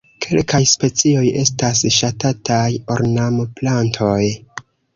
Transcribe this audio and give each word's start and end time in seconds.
Kelkaj 0.25 0.61
specioj 0.71 1.25
estas 1.41 1.83
ŝatataj 1.99 2.65
ornamplantoj. 2.97 4.21